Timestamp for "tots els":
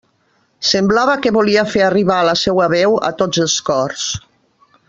3.23-3.61